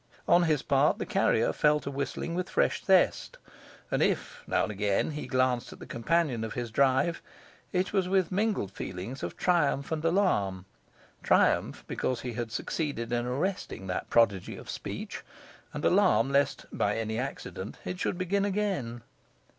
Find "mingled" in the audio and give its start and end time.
8.31-8.71